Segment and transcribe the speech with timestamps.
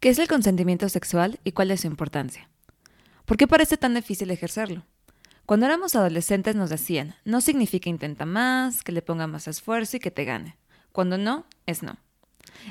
[0.00, 2.48] ¿Qué es el consentimiento sexual y cuál es su importancia?
[3.24, 4.84] ¿Por qué parece tan difícil ejercerlo?
[5.44, 10.00] Cuando éramos adolescentes nos decían, no significa intenta más, que le ponga más esfuerzo y
[10.00, 10.56] que te gane.
[10.92, 11.96] Cuando no, es no.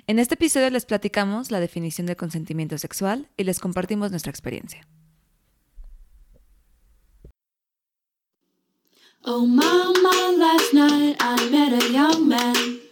[0.07, 4.88] En este episodio les platicamos la definición de consentimiento sexual y les compartimos nuestra experiencia.
[9.25, 12.86] Oh mama, last night I met a young man.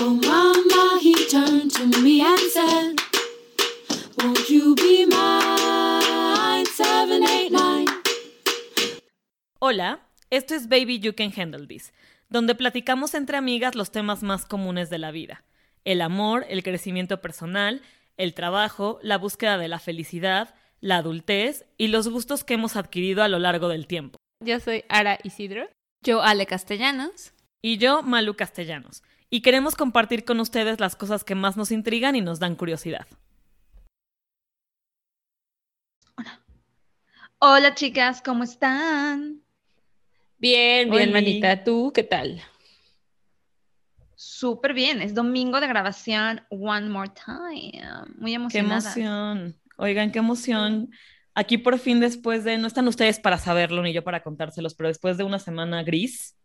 [0.00, 2.94] Oh mama, he turned to me and said,
[4.16, 6.66] Won't you be mine?
[6.66, 7.86] 789.
[9.58, 11.92] Hola, esto es Baby You Can Handle This,
[12.28, 15.42] donde platicamos entre amigas los temas más comunes de la vida.
[15.84, 17.82] El amor, el crecimiento personal,
[18.16, 23.24] el trabajo, la búsqueda de la felicidad, la adultez y los gustos que hemos adquirido
[23.24, 24.16] a lo largo del tiempo.
[24.44, 25.68] Yo soy Ara Isidro.
[26.04, 27.32] Yo Ale Castellanos.
[27.60, 29.02] Y yo Malu Castellanos.
[29.30, 33.06] Y queremos compartir con ustedes las cosas que más nos intrigan y nos dan curiosidad.
[36.16, 36.40] Hola.
[37.38, 39.42] Hola chicas, ¿cómo están?
[40.38, 41.62] Bien, bien, manita.
[41.62, 42.40] ¿Tú qué tal?
[44.14, 45.02] Súper bien.
[45.02, 47.82] Es domingo de grabación One More Time.
[48.16, 48.94] Muy emocionada.
[48.94, 49.60] Qué emoción.
[49.76, 50.90] Oigan, qué emoción
[51.38, 54.88] Aquí por fin después de, no están ustedes para saberlo ni yo para contárselos, pero
[54.88, 56.36] después de una semana gris,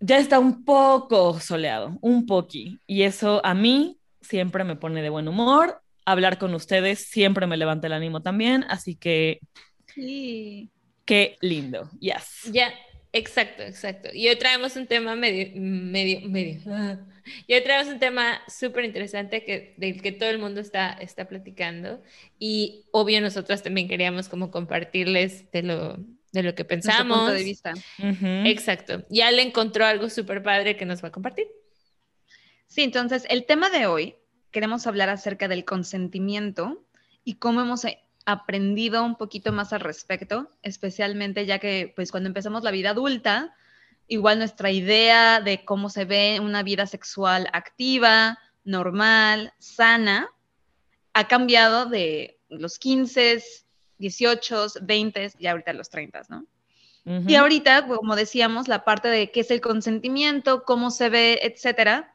[0.00, 2.78] ya está un poco soleado, un poqui.
[2.86, 5.80] Y eso a mí siempre me pone de buen humor.
[6.04, 9.40] Hablar con ustedes siempre me levanta el ánimo también, así que...
[9.86, 10.70] Sí.
[11.04, 12.50] Qué lindo, yes.
[12.50, 12.72] Ya,
[13.12, 14.08] exacto, exacto.
[14.12, 16.60] Y hoy traemos un tema medio, medio, medio.
[17.46, 21.26] Y hoy traemos un tema súper interesante que, del que todo el mundo está, está
[21.26, 22.02] platicando
[22.38, 25.96] y obvio nosotros también queríamos como compartirles de lo,
[26.34, 27.16] de lo que pensamos.
[27.16, 27.72] punto de vista.
[27.98, 29.04] Exacto.
[29.08, 31.46] Ya le encontró algo súper padre que nos va a compartir.
[32.66, 34.16] Sí, entonces el tema de hoy
[34.50, 36.84] queremos hablar acerca del consentimiento
[37.24, 37.86] y cómo hemos
[38.26, 43.54] aprendido un poquito más al respecto, especialmente ya que pues cuando empezamos la vida adulta,
[44.08, 50.28] igual nuestra idea de cómo se ve una vida sexual activa, normal, sana,
[51.12, 53.42] ha cambiado de los 15,
[53.98, 56.46] 18, 20 y ahorita los 30, ¿no?
[57.06, 62.14] Y ahorita, como decíamos, la parte de qué es el consentimiento, cómo se ve, etcétera,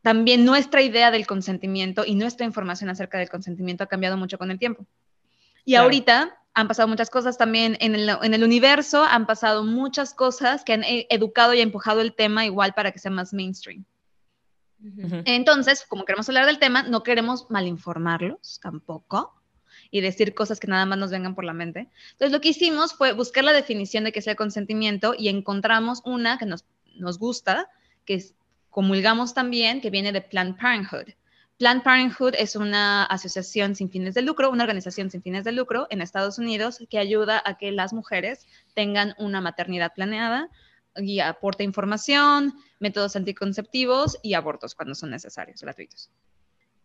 [0.00, 4.50] también nuestra idea del consentimiento y nuestra información acerca del consentimiento ha cambiado mucho con
[4.50, 4.86] el tiempo.
[5.66, 10.72] Y ahorita han pasado muchas cosas también en el, universo, han pasado muchas cosas que
[10.72, 13.84] han e, educado y empujado el tema igual para que sea más mainstream.
[15.26, 19.41] Entonces, como queremos hablar del tema, no queremos malinformarlos tampoco
[19.92, 21.88] y decir cosas que nada más nos vengan por la mente.
[22.12, 26.00] Entonces, lo que hicimos fue buscar la definición de qué es el consentimiento y encontramos
[26.04, 26.64] una que nos,
[26.96, 27.68] nos gusta,
[28.06, 28.24] que
[28.70, 31.12] comulgamos también, que viene de Planned Parenthood.
[31.58, 35.86] Planned Parenthood es una asociación sin fines de lucro, una organización sin fines de lucro
[35.90, 40.48] en Estados Unidos que ayuda a que las mujeres tengan una maternidad planeada
[40.96, 46.10] y aporta información, métodos anticonceptivos y abortos cuando son necesarios, gratuitos.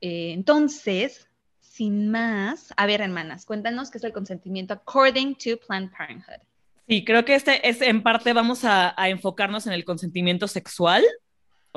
[0.02, 1.28] Eh, entonces,
[1.78, 6.42] sin más, a ver, hermanas, cuéntanos qué es el consentimiento according to Planned Parenthood.
[6.88, 11.04] Sí, creo que este es en parte vamos a enfocarnos en el consentimiento sexual,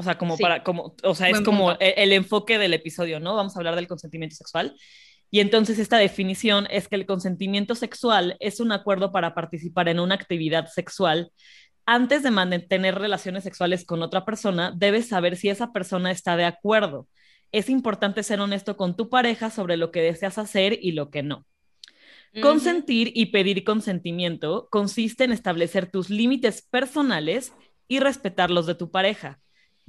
[0.00, 3.37] o sea, como para, como, o sea, es como e, el, enfoque del episodio, ¿no?
[3.37, 4.75] Vamos a hablar del consentimiento sexual.
[5.31, 10.00] Y entonces esta definición es que el consentimiento sexual es un acuerdo para participar en
[10.00, 11.31] una actividad sexual.
[11.84, 16.47] Antes de mantener relaciones sexuales con otra persona, debes saber si esa persona está de
[16.47, 17.06] acuerdo.
[17.53, 21.22] Es importante ser honesto con tu pareja sobre lo que deseas hacer y lo que
[21.22, 21.47] no.
[22.43, 27.53] Consentir y pedir consentimiento consiste en establecer tus límites personales
[27.88, 29.41] y respetar los de tu pareja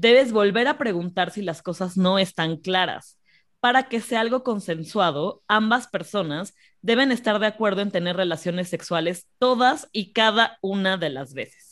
[0.02, 3.20] debes volver a preguntar si las cosas no están claras.
[3.60, 9.28] Para que sea algo consensuado, ambas personas deben estar de acuerdo en tener relaciones sexuales
[9.38, 11.71] todas y cada una de las veces.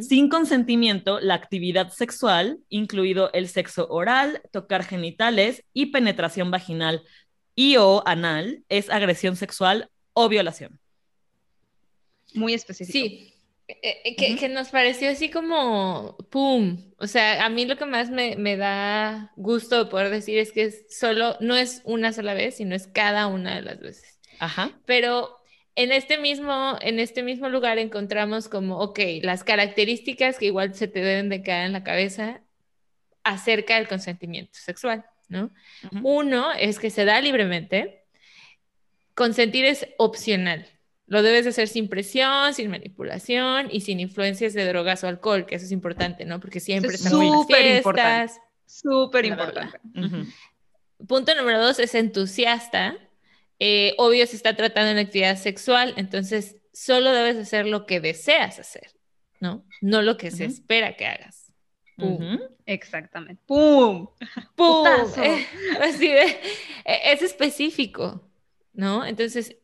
[0.00, 7.02] Sin consentimiento, la actividad sexual, incluido el sexo oral, tocar genitales y penetración vaginal
[7.54, 10.80] y o anal, es agresión sexual o violación.
[12.34, 12.92] Muy específico.
[12.92, 13.32] Sí,
[13.68, 16.92] eh, eh, que, nos pareció así como, ¡pum!
[16.98, 20.64] O sea, a mí lo que más me, da gusto de poder decir es que
[20.64, 24.18] es solo, no es una sola vez, sino es cada una de las veces.
[24.40, 24.72] Ajá.
[24.86, 25.36] Pero
[25.74, 30.88] en este mismo, en este mismo lugar encontramos como, ok, las características que igual se
[30.88, 32.42] te deben de quedar en la cabeza
[33.24, 35.50] acerca del consentimiento sexual, ¿no?
[36.02, 38.04] Uno es que se da libremente.
[39.14, 40.66] Consentir es opcional.
[41.06, 45.46] Lo debes de hacer sin presión, sin manipulación y sin influencias de drogas o alcohol,
[45.46, 46.40] que eso es importante, ¿no?
[46.40, 48.40] Porque siempre estamos en fiestas.
[48.66, 49.78] Súper importante.
[51.06, 52.96] Punto número dos es entusiasta.
[53.64, 58.58] Eh, obvio, si está tratando una actividad sexual, entonces solo debes hacer lo que deseas
[58.58, 58.90] hacer,
[59.38, 59.64] ¿no?
[59.80, 61.52] No lo que se espera que hagas.
[62.66, 63.40] Exactamente.
[63.46, 64.08] ¡Pum!
[64.56, 64.88] ¡Pum!
[65.16, 65.46] Eh,
[65.80, 68.28] así de, e, es específico,
[68.72, 69.06] ¿no?
[69.06, 69.56] Entonces,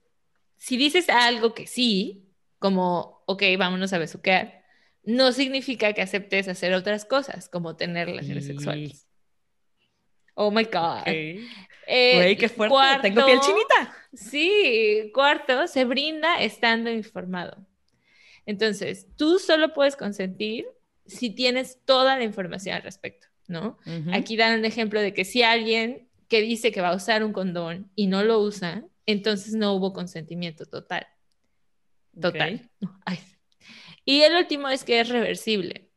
[0.56, 2.24] si dices algo que sí,
[2.60, 4.62] como, ok, vámonos a besuquear,
[5.02, 9.08] no significa que aceptes hacer otras cosas, como tener relaciones sexuales.
[10.36, 11.02] Oh my God.
[11.90, 13.08] Eh, qué fuerte.
[13.08, 13.96] Tengo piel chinita.
[14.12, 17.66] Sí, cuarto, se brinda estando informado.
[18.44, 20.66] Entonces, tú solo puedes consentir
[21.06, 23.78] si tienes toda la información al respecto, ¿no?
[24.12, 27.32] Aquí dan un ejemplo de que si alguien que dice que va a usar un
[27.32, 31.06] condón y no lo usa, entonces no hubo consentimiento total.
[32.20, 32.70] Total.
[34.04, 35.87] Y el último es que es reversible,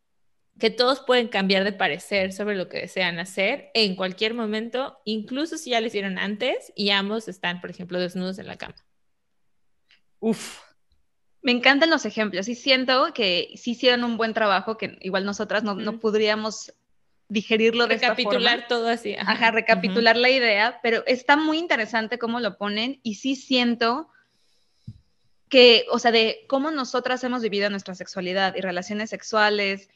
[0.59, 5.57] que todos pueden cambiar de parecer sobre lo que desean hacer en cualquier momento, incluso
[5.57, 8.75] si ya lo hicieron antes y ambos están, por ejemplo, desnudos en la cama.
[10.19, 10.59] Uf,
[11.41, 15.63] me encantan los ejemplos y siento que sí hicieron un buen trabajo, que igual nosotras
[15.63, 16.73] no, no podríamos
[17.27, 18.67] digerirlo de recapitular esta forma.
[18.67, 19.15] todo así.
[19.15, 24.09] Ajá, recapitular la idea, pero está muy interesante cómo lo ponen y sí siento
[25.49, 29.89] que, o sea, de cómo nosotras hemos vivido nuestra sexualidad y relaciones sexuales,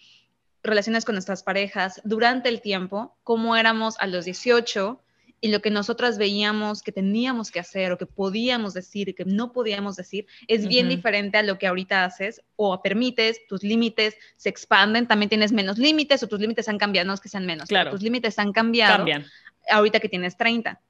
[0.65, 5.01] relaciones con nuestras parejas durante el tiempo, cómo éramos a los 18,
[5.41, 9.25] y lo que nosotras veíamos que teníamos que hacer o que podíamos decir y que
[9.25, 14.15] no podíamos decir es bien diferente a lo que ahorita haces o permites, tus límites
[14.37, 17.45] se expanden, también tienes menos límites o tus límites han cambiado, no es que sean
[17.45, 17.91] menos, claro.
[17.91, 19.25] tus límites han cambiado Cambian.
[19.69, 20.81] ahorita que tienes 30,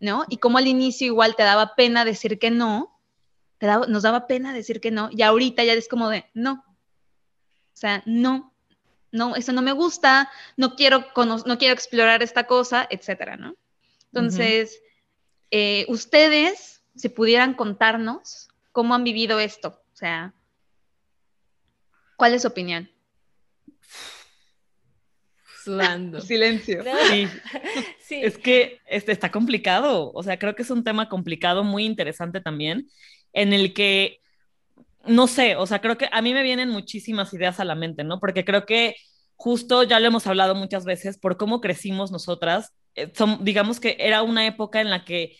[0.00, 0.24] ¿no?
[0.28, 2.98] Y como al inicio igual te daba pena decir que no,
[3.58, 6.64] te daba, nos daba pena decir que no y ahorita ya es como de no.
[7.72, 8.49] O sea, no,
[9.12, 13.56] no, eso no me gusta, no quiero, no quiero explorar esta cosa, etcétera, ¿no?
[14.12, 14.80] Entonces,
[15.50, 20.34] eh, ustedes, si pudieran contarnos cómo han vivido esto, o sea,
[22.16, 22.90] ¿cuál es su opinión?
[25.62, 26.20] Sudando.
[26.22, 26.84] Silencio.
[28.00, 28.20] Sí.
[28.24, 32.40] Es que este, está complicado, o sea, creo que es un tema complicado, muy interesante
[32.40, 32.90] también,
[33.32, 34.19] en el que,
[35.06, 38.04] no sé, o sea, creo que a mí me vienen muchísimas ideas a la mente,
[38.04, 38.20] ¿no?
[38.20, 38.96] Porque creo que
[39.36, 43.96] justo ya lo hemos hablado muchas veces por cómo crecimos nosotras eh, son, digamos que
[43.98, 45.36] era una época en la que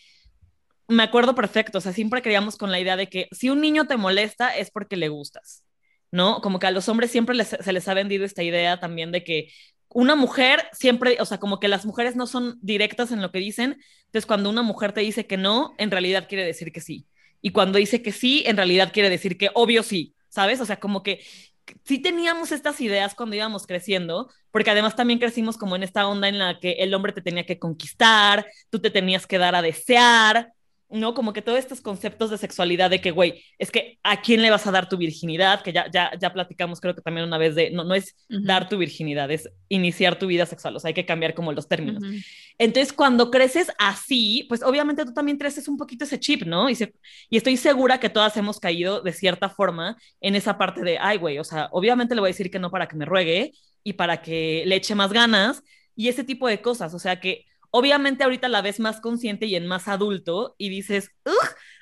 [0.87, 3.87] me acuerdo perfecto, o sea, siempre creíamos con la idea de que si un niño
[3.87, 5.63] te molesta es porque le gustas,
[6.11, 6.41] ¿no?
[6.41, 9.49] Como que a los hombres siempre se les ha vendido esta idea también de que
[9.89, 13.39] una mujer siempre, o sea, como que las mujeres no son directas en lo que
[13.39, 17.07] dicen, entonces cuando una mujer te dice que no, en realidad quiere decir que sí.
[17.41, 20.61] Y cuando dice que sí, en realidad quiere decir que obvio sí, ¿sabes?
[20.61, 21.21] O sea, como que
[21.85, 26.27] sí teníamos estas ideas cuando íbamos creciendo, porque además también crecimos como en esta onda
[26.27, 29.61] en la que el hombre te tenía que conquistar, tú te tenías que dar a
[29.61, 30.53] desear,
[30.91, 31.13] ¿no?
[31.13, 34.49] Como que todos estos conceptos de sexualidad de que, güey, es que a quién le
[34.49, 37.55] vas a dar tu virginidad, que ya, ya, ya platicamos creo que también una vez
[37.55, 40.93] de, no, no es dar tu virginidad, es iniciar tu vida sexual, o sea, hay
[40.93, 42.03] que cambiar como los términos.
[42.57, 46.69] Entonces, cuando creces así, pues obviamente tú también creces un poquito ese chip, ¿no?
[46.69, 46.77] Y,
[47.29, 51.17] y estoy segura que todas hemos caído de cierta forma en esa parte de, ay,
[51.17, 53.53] güey, o sea, obviamente le voy a decir que no para que me ruegue
[53.83, 55.63] y para que le eche más ganas
[55.95, 59.55] y ese tipo de cosas, o sea que Obviamente ahorita la ves más consciente y
[59.55, 61.11] en más adulto y dices,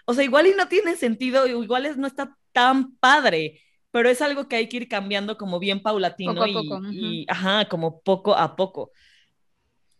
[0.05, 4.21] o sea, igual y no tiene sentido, igual es, no está tan padre, pero es
[4.21, 6.45] algo que hay que ir cambiando como bien paulatino
[6.91, 8.91] y, ajá, como poco a poco.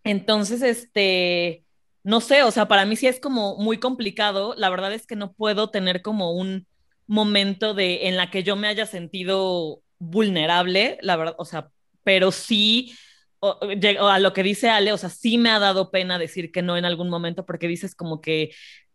[0.03, 1.65] Entonces, este,
[2.03, 4.53] no sé, o sea, para mí sí es como muy complicado.
[4.57, 6.67] La verdad es que no puedo tener como un
[7.07, 11.69] momento de en la que yo me haya sentido vulnerable, la verdad, o sea,
[12.03, 12.93] pero sí
[13.39, 16.61] o, a lo que dice Ale, o sea, sí me ha dado pena decir que
[16.61, 18.51] no en algún momento porque dices como que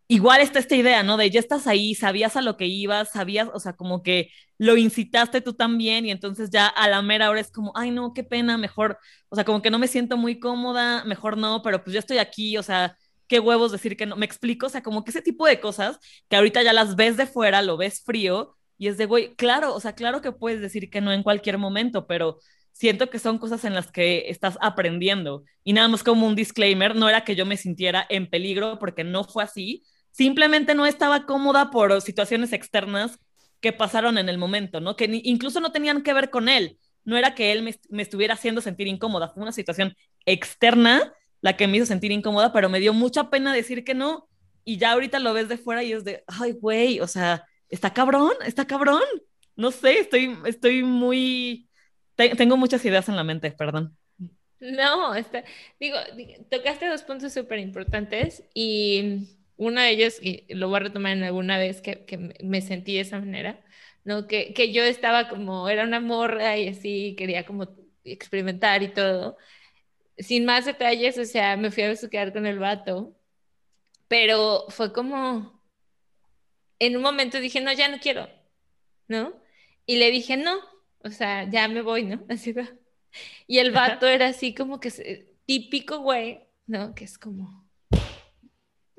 [0.07, 1.17] igual está esta idea, ¿no?
[1.17, 4.77] De ya estás ahí, sabías a lo que ibas, sabías, o sea, como que lo
[4.77, 8.23] incitaste tú también y entonces ya a la mera hora es como, ay, no, qué
[8.23, 8.99] pena, mejor,
[9.29, 12.19] o sea, como que no me siento muy cómoda, mejor no, pero pues yo estoy
[12.19, 12.97] aquí, o sea,
[13.27, 15.99] qué huevos decir que no, me explico, o sea, como que ese tipo de cosas
[16.29, 19.73] que ahorita ya las ves de fuera, lo ves frío y es de, güey, claro,
[19.73, 22.39] o sea, claro que puedes decir que no en cualquier momento, pero
[22.75, 25.45] siento que son cosas en las que estás aprendiendo.
[25.63, 29.05] Y nada más como un disclaimer, no era que yo me sintiera en peligro porque
[29.05, 33.17] no fue así, simplemente no estaba cómoda por situaciones externas
[33.61, 34.97] que pasaron en el momento, ¿no?
[34.97, 36.77] Que incluso no tenían que ver con él.
[37.05, 41.55] No era que él me, me estuviera haciendo sentir incómoda, fue una situación externa la
[41.55, 44.27] que me hizo sentir incómoda, pero me dio mucha pena decir que no.
[44.65, 47.93] Y ya ahorita lo ves de fuera y es de, ay, güey, o sea, está
[47.93, 49.03] cabrón, está cabrón.
[49.55, 51.69] No sé, estoy, estoy muy
[52.15, 53.97] tengo muchas ideas en la mente, perdón.
[54.59, 55.43] No, está,
[55.79, 55.97] digo,
[56.49, 61.23] tocaste dos puntos súper importantes y uno de ellos, y lo voy a retomar en
[61.23, 63.63] alguna vez que, que me sentí de esa manera,
[64.03, 64.27] ¿no?
[64.27, 67.67] Que, que, yo estaba como, era una morra y así, quería como
[68.03, 69.37] experimentar y todo.
[70.17, 73.15] Sin más detalles, o sea, me fui a besuquear con el vato,
[74.07, 75.61] pero fue como,
[76.79, 78.29] en un momento dije, no, ya no quiero,
[79.07, 79.33] ¿no?
[79.85, 80.59] Y le dije, no,
[81.05, 82.23] o sea, ya me voy, ¿no?
[82.29, 82.67] Así va.
[83.47, 86.93] Y el vato era así como que típico güey, ¿no?
[86.93, 87.65] Que es como...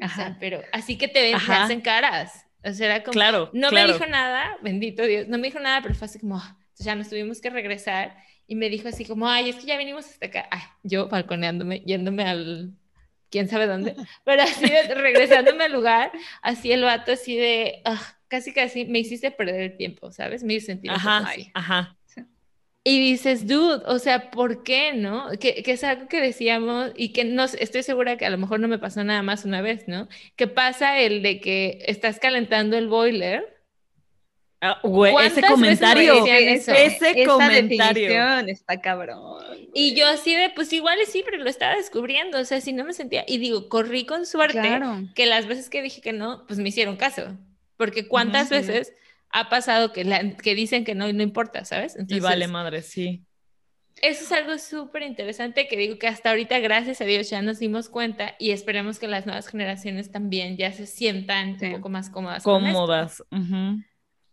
[0.01, 0.37] Ajá.
[0.39, 2.47] pero así que te ven, te hacen caras.
[2.65, 5.81] O sea, era como, claro, no me dijo nada, bendito Dios, no me dijo nada,
[5.83, 9.29] pero fue así como, ah", ya nos tuvimos que regresar y me dijo así como,
[9.29, 12.75] ay, es que ya venimos hasta acá, ay, yo balconeándome, yéndome al,
[13.31, 13.95] quién sabe dónde,
[14.25, 18.99] pero así de, regresándome al lugar, así el vato así de, ah, casi casi me
[18.99, 20.43] hiciste perder el tiempo, ¿sabes?
[20.43, 21.96] Me hizo sentir ajá, ajá.
[22.89, 25.31] Y dices, dude, o sea, ¿por qué no?
[25.41, 28.61] Que, que, es algo que decíamos y que no estoy segura que a lo mejor
[28.61, 30.07] no me pasó nada más una vez, ¿no?
[30.37, 33.61] Que pasa el de que estás calentando el boiler.
[34.61, 34.81] Ah,
[35.21, 39.43] ese comentario, ese comentario está cabrón.
[39.75, 42.85] Y yo así de, pues igual sí, pero lo estaba descubriendo, o sea, si no
[42.85, 44.81] me sentía, y digo, corrí con suerte,
[45.17, 47.37] que las veces que dije que no, pues me hicieron caso,
[47.77, 48.93] porque cuántas veces
[49.31, 51.97] ha pasado que, que dicen que no y no importa, ¿sabes?
[52.09, 53.27] y vale madre, sí.
[54.03, 57.59] Eso es algo súper interesante que digo que hasta ahorita, gracias a Dios, ya nos
[57.59, 62.11] dimos cuenta y esperemos que las nuevas generaciones también ya se sientan un poco más
[62.11, 62.43] cómodas.
[62.43, 63.23] Cómodas.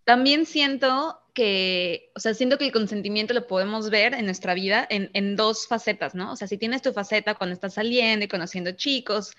[0.04, 4.86] También siento que, o sea, siento que el consentimiento lo podemos ver en nuestra vida
[4.90, 6.34] en, en, dos facetas, ¿no?
[6.34, 9.32] O sea, si tienes tu faceta cuando estás saliendo y conociendo chicos,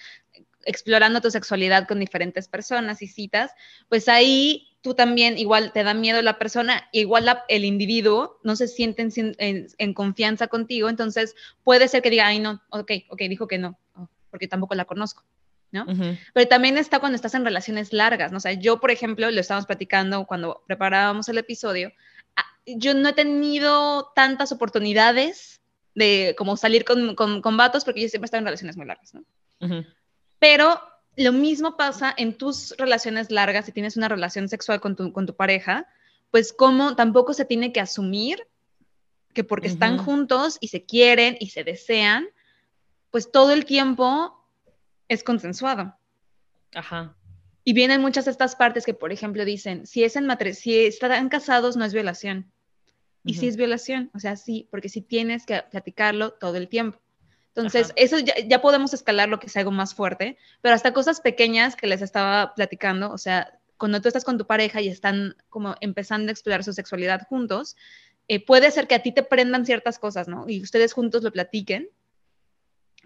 [0.64, 3.52] explorando tu sexualidad con diferentes personas y citas,
[3.90, 8.68] pues ahí tú también igual te da miedo la persona, igual el individuo no se
[8.68, 13.56] siente en, confianza contigo, entonces puede ser que diga, ay, no, ok, ok, dijo que
[13.56, 13.78] no,
[14.30, 15.24] porque tampoco la conozco.
[15.72, 15.86] ¿no?
[16.34, 18.36] Pero también está cuando estás en relaciones largas, ¿no?
[18.36, 21.90] O sea, yo, por ejemplo, lo estábamos platicando cuando preparábamos el episodio,
[22.36, 25.62] ah, yo no he tenido tantas oportunidades
[25.94, 29.14] de como salir con, con, vatos porque yo siempre he estado en relaciones muy largas,
[29.14, 29.24] ¿no?
[30.38, 30.78] Pero
[31.16, 35.26] lo mismo pasa en tus relaciones largas, si tienes una relación sexual con tu, con
[35.26, 35.86] tu pareja,
[36.30, 38.46] pues como tampoco se tiene que asumir
[39.32, 42.26] que porque están juntos y se quieren y se desean,
[43.10, 44.48] pues todo el tiempo
[45.08, 45.96] es consensuado.
[46.74, 47.16] Ajá.
[47.64, 51.28] Y vienen muchas de estas partes que, por ejemplo, dicen, si es en si están
[51.28, 52.52] casados no es violación.
[53.26, 57.00] Y si es violación, o sea, sí, porque si tienes que platicarlo todo el tiempo.
[57.56, 61.76] Entonces, eso ya, podemos escalar lo que es algo más fuerte, pero hasta cosas pequeñas
[61.76, 65.76] que les estaba platicando, o sea, cuando tú estás con tu pareja y están como
[65.80, 67.76] empezando a explorar su sexualidad juntos,
[68.26, 70.46] eh, puede ser que a ti te prendan ciertas cosas, ¿no?
[70.48, 71.88] Y ustedes juntos lo platiquen,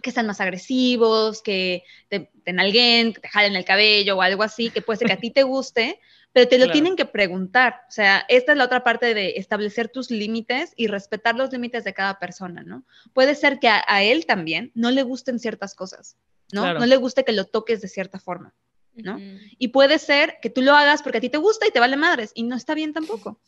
[0.03, 4.45] que están más agresivos, que te, te nalguen, que te jalen el cabello o algo
[4.45, 6.01] así, que puede ser que a ti te guste,
[6.33, 7.81] pero te lo tienen que preguntar.
[7.89, 11.85] O sea, esta es la otra parte de establecer tus límites y respetar los límites
[11.85, 12.85] de cada persona, ¿no?
[13.13, 16.17] Puede ser que a, él también no le gusten ciertas cosas,
[16.53, 16.75] ¿no?
[16.75, 18.55] No le guste que lo toques de cierta forma,
[18.95, 19.19] ¿no?
[19.59, 21.97] Y puede ser que tú lo hagas porque a ti te gusta y te vale
[21.97, 23.41] madres y no está bien tampoco,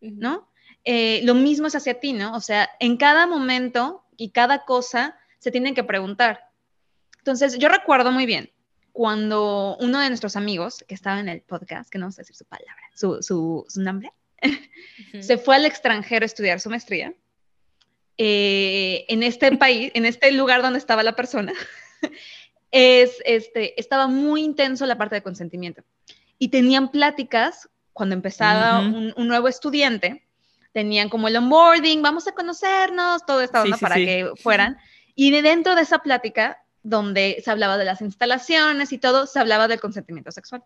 [0.00, 0.50] ¿no?
[0.84, 2.34] Eh, lo mismo es hacia ti, ¿no?
[2.34, 6.50] O sea, en cada momento y cada cosa se tienen que preguntar.
[7.18, 8.50] Entonces, yo recuerdo muy bien,
[8.94, 12.44] cuando uno de nuestros amigos que estaba en el podcast, que no sé decir su
[12.44, 14.12] palabra, su, su, su nombre,
[15.20, 17.12] se fue al extranjero a estudiar su maestría.
[18.18, 21.52] Eh, en este país, en este lugar donde estaba la persona,
[22.70, 25.82] es, este, estaba muy intenso la parte de consentimiento.
[26.38, 30.24] Y tenían pláticas cuando empezaba un, nuevo estudiante,
[30.70, 34.78] tenían como el onboarding, vamos a conocernos, todo esto para que fueran.
[35.16, 39.40] Y de dentro de esa plática donde se hablaba de las instalaciones y todo, se
[39.40, 40.62] hablaba del consentimiento sexual.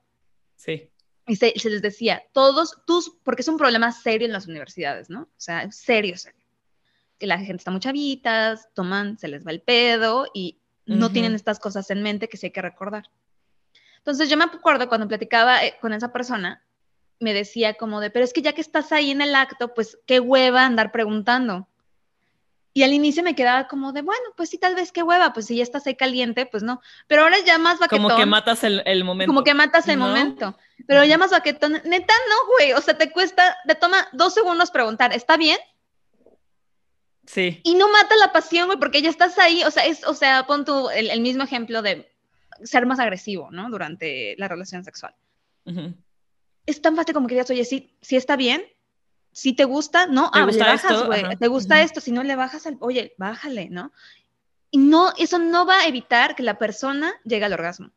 [0.57, 0.91] Sí.
[1.29, 5.23] Y se, les decía, todos tus, porque es un problema serio en las universidades, ¿no?
[5.23, 6.45] O sea, serio, serio.
[7.19, 11.35] Que la gente está muy chavitas, toman, se les va el pedo y no tienen
[11.35, 13.05] estas cosas en mente que sí hay que recordar.
[13.99, 16.65] Entonces yo me acuerdo cuando platicaba eh, con esa persona,
[17.21, 19.99] me decía como de, pero es que ya que estás ahí en el acto, pues
[20.07, 21.69] qué hueva andar preguntando.
[22.79, 25.47] Y al inicio me quedaba como de, bueno, pues sí, tal vez qué hueva, pues
[25.47, 26.81] si ya estás ahí caliente, pues no.
[27.09, 28.05] Pero ahora ya más baquetón.
[28.05, 29.29] Como que matas el, el momento.
[29.29, 30.57] Como que matas el momento.
[30.87, 32.75] Pero ya más baquetón, neta, no, güey.
[32.75, 35.59] O sea, te cuesta, te toma dos segundos preguntar, ¿está bien?
[37.27, 37.61] Sí.
[37.65, 39.65] Y no mata la pasión, güey, porque ya estás ahí.
[39.65, 42.09] O sea, es, o sea, pon tú el, mismo ejemplo de
[42.63, 43.71] ser más agresivo, ¿no?
[43.71, 45.17] Durante la relación sexual.
[46.65, 48.65] Es tan fácil como que digas, oye, sí, sí está bien,
[49.38, 51.37] si te gusta, no, ¿Te ah, gusta le bajas, güey.
[51.37, 52.00] ¿Te gusta esto?
[52.00, 53.92] Si no le bajas al, oye, bájale, ¿no?
[54.73, 57.92] Y no, eso no va a evitar que la persona llegue al orgasmo.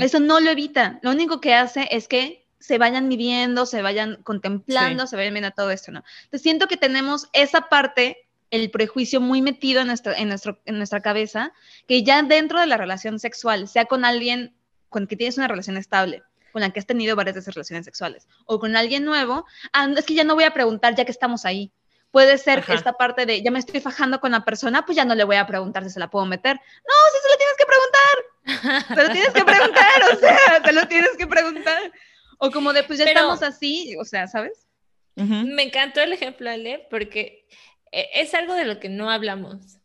[0.00, 1.00] Eso no lo evita.
[1.02, 5.50] Lo único que hace es que se vayan midiendo, se vayan contemplando, se vayan viendo
[5.50, 6.02] todo esto, ¿no?
[6.24, 10.78] Entonces siento que tenemos esa parte, el prejuicio muy metido en, nuestra, en, nuestro, en
[10.78, 11.52] nuestra cabeza,
[11.86, 14.54] que ya dentro de la relación sexual, sea con alguien
[14.88, 16.22] con que tienes una relación estable,
[16.54, 19.88] con la que has tenido varias de esas relaciones sexuales, o con alguien nuevo, ah,
[19.96, 21.72] es que ya no voy a preguntar ya que estamos ahí.
[22.12, 25.04] Puede ser que esta parte de ya me estoy fajando con la persona, pues ya
[25.04, 26.54] no le voy a preguntar si se la puedo meter.
[26.54, 28.86] No, si se lo tienes que preguntar.
[28.86, 31.92] Se lo tienes que preguntar, o sea, te lo tienes que preguntar.
[32.38, 34.68] O como de, pues ya estamos así, o sea, ¿sabes?
[35.16, 37.48] Me encantó el ejemplo, Ale, porque
[37.90, 39.80] eh, es algo de lo que no hablamos.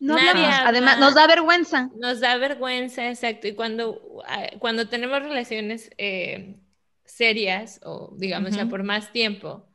[0.00, 0.54] No hablamos.
[0.64, 1.90] Además, nos da vergüenza.
[1.96, 3.46] Nos da vergüenza, exacto.
[3.46, 6.56] Y cuando, ah, cuando tenemos relaciones eh,
[7.04, 9.66] serias o digamos ya por más tiempo,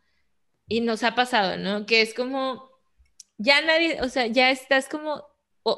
[0.68, 1.86] y nos ha pasado, ¿no?
[1.86, 2.70] Que es como,
[3.38, 5.24] ya nadie, o sea, ya estás como,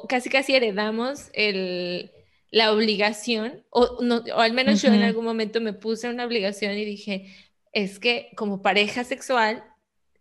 [0.08, 2.10] casi casi heredamos el,
[2.50, 6.72] la obligación, o, no, o al menos yo en algún momento me puse una obligación
[6.72, 7.34] y dije,
[7.72, 9.62] es que como pareja sexual,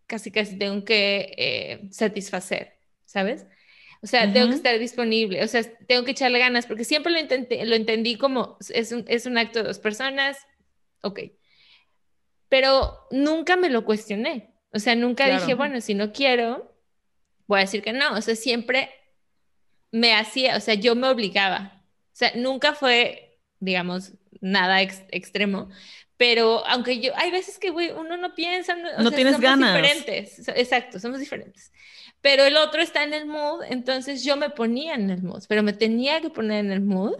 [0.05, 3.45] casi casi tengo que eh, satisfacer, ¿sabes?
[4.01, 7.19] O sea, tengo que estar disponible, o sea, tengo que echarle ganas, porque siempre lo,
[7.19, 10.37] intenté, lo entendí como es un, es un acto de dos personas,
[11.01, 11.21] ok.
[12.49, 14.53] Pero nunca me lo cuestioné.
[14.71, 16.75] O sea, nunca dije, bueno, si no quiero,
[17.47, 18.13] voy a decir que no.
[18.13, 18.89] O sea, siempre
[19.91, 21.83] me hacía, o sea, yo me obligaba.
[21.85, 25.69] O sea, nunca fue, digamos, nada extremo.
[26.17, 29.75] Pero aunque yo, hay veces que, güey, uno no piensa, o no tienes somos ganas.
[29.75, 30.47] diferentes.
[30.49, 31.71] Exacto, somos diferentes.
[32.21, 35.61] Pero el otro está en el mood, entonces yo me ponía en el mood, pero
[35.61, 37.13] me tenía que poner en el mood.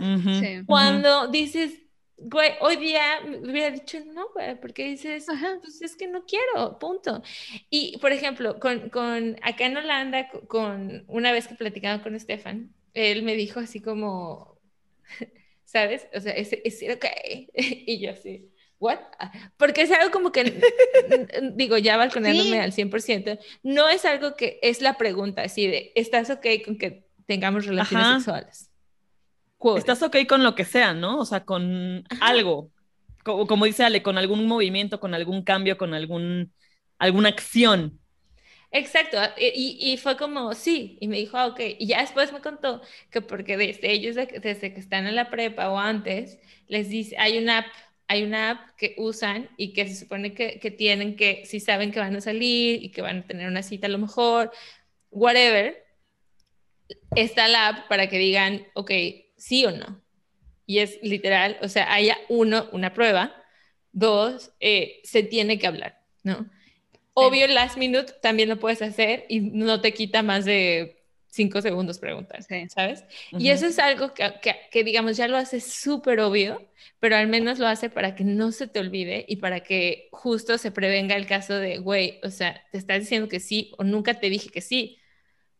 [0.66, 1.80] Cuando dices,
[2.18, 5.28] güey, hoy día me hubiera dicho no, güey, porque dices,
[5.62, 7.22] pues es que no quiero, punto.
[7.70, 12.74] Y, por ejemplo, con, con acá en Holanda, con una vez que platicaba con Estefan,
[12.96, 14.60] él me dijo así como,
[15.64, 16.08] ¿sabes?
[16.16, 17.06] O sea, es, es ok.
[17.54, 19.00] y yo así, ¿what?
[19.58, 20.62] Porque es algo como que,
[21.54, 26.30] digo, ya balconeándome al 100%, no es algo que es la pregunta, así de, ¿estás
[26.30, 28.72] ok con que tengamos relaciones sexuales?
[29.76, 31.20] Estás ok con lo que sea, ¿no?
[31.20, 32.72] O sea, con algo.
[33.24, 36.54] Como, dice Ale, con algún movimiento, con algún cambio, con algún,
[36.98, 38.00] alguna acción.
[38.72, 42.42] Exacto, y, y, fue como, sí, y me dijo, ah, ok, y ya después me
[42.42, 46.38] contó que porque desde ellos, desde que están en la prepa o antes,
[46.68, 47.68] les dice, hay una app,
[48.08, 51.92] hay una app que usan y que se supone que, que tienen que, si saben
[51.92, 54.52] que van a salir y que van a tener una cita a lo mejor,
[55.12, 55.86] whatever,
[57.16, 58.92] está la app para que digan, ok,
[59.36, 60.02] sí o no.
[60.66, 63.36] Y es literal, o sea, haya uno, una prueba,
[63.92, 66.50] dos, eh, se tiene que hablar, ¿no?
[67.14, 70.97] Obvio, last minute también lo puedes hacer y no te quita más de
[71.38, 73.06] cinco segundos preguntar, ¿sabes?
[73.32, 74.34] Y eso es algo que,
[74.72, 76.70] que, digamos, ya lo hace súper obvio,
[77.00, 80.58] pero al menos lo hace para que no se te olvide y para que justo
[80.58, 84.20] se prevenga el caso de, güey, o sea, te estás diciendo que sí o nunca
[84.20, 84.98] te dije que sí.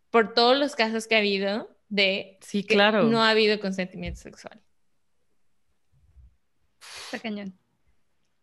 [0.10, 3.04] Por todos los casos que ha habido, de sí, claro.
[3.04, 4.60] no ha habido consentimiento sexual.
[7.06, 7.58] Está cañón.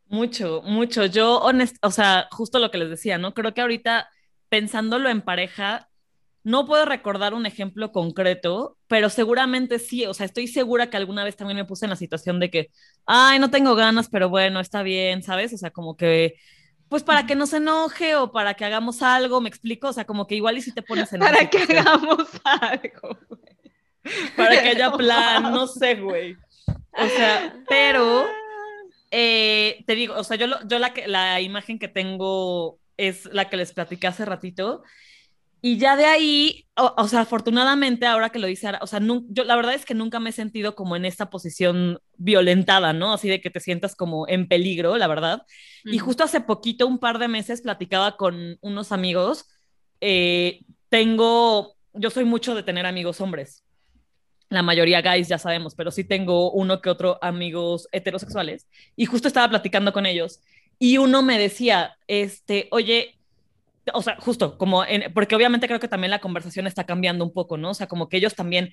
[0.07, 1.07] Mucho, mucho.
[1.07, 3.35] Yo, honest, o sea, justo lo que les decía, ¿no?
[3.35, 4.09] Creo que ahorita
[4.49, 5.91] pensándolo en pareja,
[6.45, 11.25] no puedo recordar un ejemplo concreto, pero seguramente sí, o sea, estoy segura que alguna
[11.25, 12.71] vez también me puse en la situación de que,
[13.07, 15.53] ay, no tengo ganas, pero bueno, está bien, ¿sabes?
[15.55, 16.37] O sea, como que
[16.89, 20.05] pues para que no se enoje o para que hagamos algo, me explico, o sea,
[20.05, 23.19] como que igual y si te pones en Para que hagamos algo,
[24.37, 26.37] Para que haya plan, no sé, güey.
[26.69, 28.27] O sea, pero
[29.11, 33.57] eh, te digo, o sea, yo, yo la, la imagen que tengo es la que
[33.57, 34.83] les platicé hace ratito
[35.67, 39.57] y ya de ahí, o, sea, afortunadamente ahora que lo dice, o sea, yo la
[39.57, 43.15] verdad es que nunca me he sentido como en esta posición violentada, ¿no?
[43.15, 45.41] Así de que te sientas como en peligro, la verdad.
[45.87, 49.47] Y justo hace poquito, un par de meses, platicaba con unos amigos.
[50.03, 53.65] Eh, tengo, yo soy mucho de tener amigos hombres.
[54.51, 58.69] La mayoría guys, ya sabemos, pero sí tengo uno que otro amigos heterosexuales.
[58.97, 60.43] Y justo estaba platicando con ellos.
[60.79, 63.14] Y uno me decía, este, oye,
[63.93, 67.33] o sea, justo como, en, porque obviamente creo que también la conversación está cambiando un
[67.33, 67.71] poco, ¿no?
[67.71, 68.73] O sea, como que ellos también,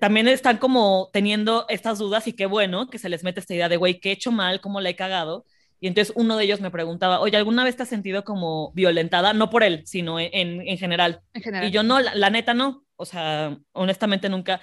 [0.00, 3.68] también están como teniendo estas dudas y qué bueno que se les mete esta idea
[3.68, 4.60] de, güey, ¿qué he hecho mal?
[4.60, 5.44] ¿Cómo la he cagado?
[5.80, 9.32] Y entonces uno de ellos me preguntaba, oye, ¿alguna vez te has sentido como violentada?
[9.34, 11.22] No por él, sino en, en, general.
[11.34, 14.60] Y yo no, la, neta no, o sea, honestamente nunca.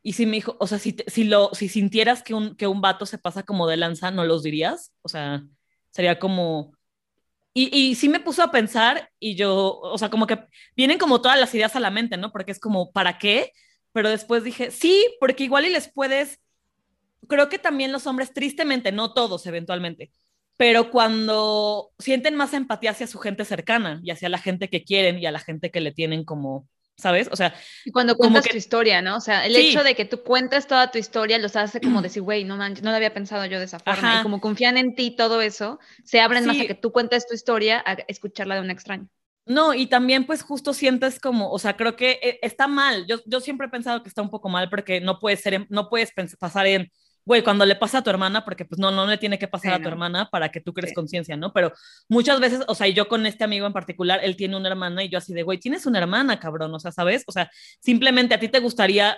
[0.00, 2.80] Y si me dijo, o sea, si, si, lo, si sintieras que un, que un
[2.80, 4.92] vato se pasa como de lanza, ¿no los dirías?
[5.02, 5.42] O sea,
[5.90, 6.72] sería como,
[7.52, 10.38] y, y, sí me puso a pensar y yo, o sea, como que
[10.76, 12.30] vienen como todas las ideas a la mente, ¿no?
[12.32, 13.52] Porque es como, ¿para qué?
[13.92, 16.40] Pero después dije, sí, porque igual y les puedes,
[17.28, 20.12] creo que también los hombres, tristemente, no todos eventualmente,
[20.56, 25.18] pero cuando sienten más empatía hacia su gente cercana y hacia la gente que quieren
[25.18, 26.68] y a la gente que le tienen como
[27.00, 27.28] ¿sabes?
[27.32, 29.16] O sea, y cuando cuentas tu historia, ¿no?
[29.16, 32.22] O sea, el hecho de que tú cuentes toda tu historia los hace como decir,
[32.22, 34.20] güey, no manches, no lo había pensado yo de esa forma.
[34.20, 37.34] Y como confían en ti todo eso, se abren más a que tú cuentes tu
[37.34, 39.08] historia a escucharla de un extraño.
[39.46, 43.06] No, y también pues justo sientes como, o sea, creo que eh, está mal.
[43.08, 45.88] Yo, yo siempre he pensado que está un poco mal porque no puedes ser, no
[45.88, 46.92] puedes pasar en
[47.30, 49.74] güey, cuando le pasa a tu hermana, porque pues no, no le tiene que pasar
[49.74, 51.52] a tu hermana para que tú crees conciencia, ¿no?
[51.52, 51.72] Pero
[52.08, 55.08] muchas veces, o sea, yo con este amigo en particular, él tiene una hermana y
[55.08, 57.22] yo así de, güey, tienes una hermana, cabrón, o sea, ¿sabes?
[57.28, 59.16] O sea, simplemente a ti te gustaría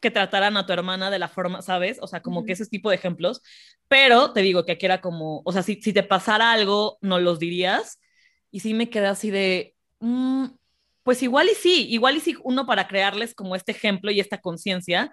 [0.00, 1.98] que trataran a tu hermana de la forma, ¿sabes?
[2.00, 3.42] O sea, como que ese tipo de ejemplos,
[3.88, 7.18] pero te digo que aquí era como, o sea, si, si te pasara algo, no
[7.18, 7.98] los dirías,
[8.52, 10.46] y sí me quedé así de, mm,
[11.02, 14.40] pues igual y sí, igual y sí, uno para crearles como este ejemplo y esta
[14.40, 15.10] conciencia,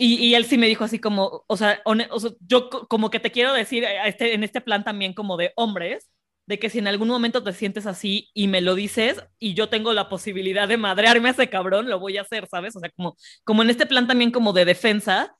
[0.00, 1.82] y, él sí me dijo así como, o sea,
[2.40, 6.08] yo como que te quiero decir este, en este plan también como de hombres,
[6.46, 9.68] de que si en algún momento te sientes así y me lo dices y yo
[9.68, 12.76] tengo la posibilidad de madrearme a ese cabrón, lo voy a hacer, ¿sabes?
[12.76, 15.36] O sea, como, como en este plan también como de defensa,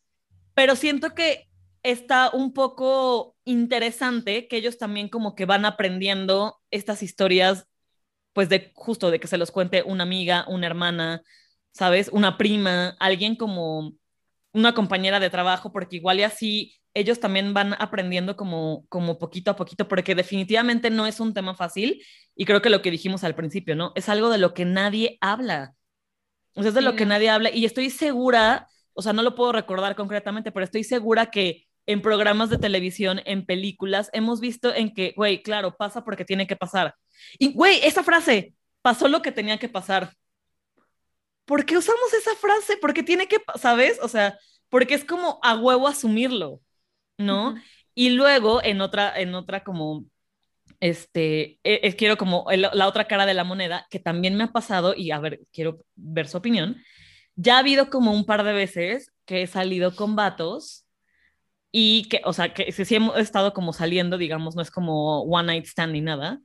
[0.55, 1.49] pero siento que
[1.85, 7.67] está un poco interesante que ellos también como que van aprendiendo estas historias,
[8.33, 11.23] pues de justo de que se los cuente una amiga, una hermana,
[11.73, 12.11] ¿sabes?
[12.13, 13.95] Una prima, alguien como
[14.53, 19.51] una compañera de trabajo, porque igual y así ellos también van aprendiendo como, como poquito
[19.51, 22.03] a poquito, porque definitivamente no es un tema fácil
[22.35, 23.93] y creo que lo que dijimos al principio, ¿no?
[23.95, 25.75] Es algo de lo que nadie habla.
[26.55, 29.37] O sea, es de lo que nadie habla y estoy segura, o sea, no lo
[29.37, 34.75] puedo recordar concretamente, pero estoy segura que en programas de televisión, en películas, hemos visto
[34.75, 36.95] en que, güey, claro, pasa porque tiene que pasar.
[37.39, 40.13] Y, güey, esa frase, pasó lo que tenía que pasar.
[41.49, 42.77] ¿Por qué usamos esa frase?
[42.77, 43.99] Porque tiene que, ¿sabes?
[44.03, 46.61] O sea, porque es como a huevo asumirlo,
[47.17, 47.57] ¿no?
[47.95, 50.05] Y luego en otra, en otra como,
[50.79, 54.53] este, e, e, quiero como la otra cara de la moneda, que también me ha
[54.53, 56.77] pasado, y a ver, quiero ver su opinión,
[57.35, 60.85] ya ha habido como un par de veces que he salido con vatos
[61.73, 65.47] y que, o sea, que sí hemos estado como saliendo, digamos, no es como one
[65.47, 66.41] night stand ni nada,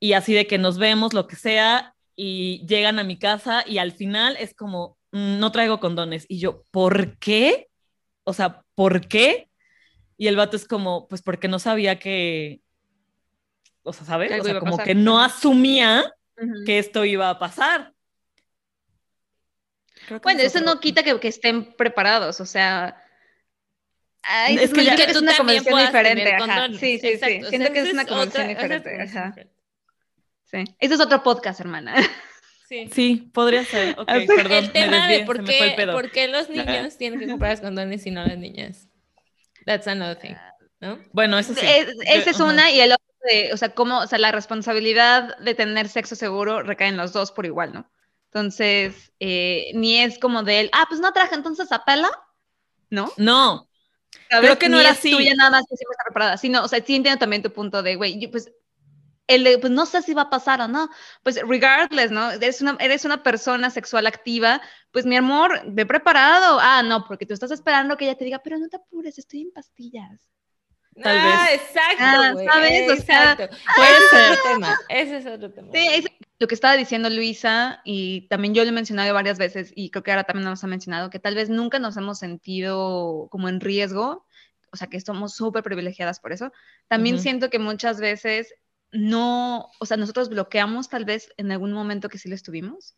[0.00, 3.78] y así de que nos vemos, lo que sea, y llegan a mi casa y
[3.78, 6.26] al final es como, mm, no traigo condones.
[6.28, 7.70] Y yo, ¿por qué?
[8.24, 9.48] O sea, ¿por qué?
[10.18, 12.60] Y el vato es como, pues porque no sabía que,
[13.84, 14.38] o sea, ¿sabes?
[14.38, 16.12] O sea, como que no asumía
[16.66, 17.94] que esto iba a pasar.
[20.22, 23.02] Bueno, eso no quita que, que, estén preparados, o sea...
[24.46, 26.36] es, que, es una conversación diferente.
[26.78, 27.44] Sí, sí, sí.
[27.48, 29.00] Siento que es una conversación diferente.
[29.00, 29.34] Ajá.
[30.50, 30.64] Sí.
[30.78, 31.94] Ese es otro podcast, hermana.
[32.68, 32.88] Sí.
[32.92, 33.96] sí, podría ser.
[33.98, 35.44] Okay, perdón, el tema de por
[36.12, 38.88] qué, los niños tienen que comprar condones y no las niñas.
[39.66, 40.34] That's another thing,
[40.78, 40.98] ¿no?
[41.12, 41.66] Bueno, eso sí.
[41.66, 45.54] esa es una y el otro de, o sea, cómo, o sea, la responsabilidad de
[45.54, 47.90] tener sexo seguro recae en los dos por igual, ¿no?
[48.26, 52.08] Entonces, eh, ni es como de él, ah, pues no traje, entonces apela,
[52.88, 53.12] ¿no?
[53.16, 53.68] No.
[54.28, 55.10] Creo que no era así.
[55.10, 56.36] Tuya nada más que siempre está preparada.
[56.36, 58.52] Sí, no, o sea, sí entiendo también tu punto de, güey, pues
[59.30, 60.90] el pues no sé si va a pasar o no,
[61.22, 62.32] pues regardless, ¿no?
[62.32, 66.58] Eres una, eres una persona sexual activa, pues mi amor, ve preparado.
[66.60, 69.42] Ah, no, porque tú estás esperando que ella te diga, pero no te apures, estoy
[69.42, 70.28] en pastillas.
[71.00, 71.60] Tal ah, vez.
[71.60, 71.96] exacto.
[72.00, 72.90] Ah, ¿Sabes?
[72.90, 73.56] exacto.
[73.76, 74.32] puede ser.
[74.32, 74.78] Otro tema.
[74.88, 75.68] Ese es otro tema.
[75.72, 76.04] Sí, es
[76.40, 80.02] lo que estaba diciendo Luisa, y también yo lo he mencionado varias veces, y creo
[80.02, 83.60] que ahora también nos ha mencionado, que tal vez nunca nos hemos sentido como en
[83.60, 84.26] riesgo,
[84.72, 86.52] o sea, que somos súper privilegiadas por eso.
[86.88, 88.54] También siento que muchas veces
[88.92, 92.96] no, o sea, nosotros bloqueamos tal vez en algún momento que sí lo estuvimos.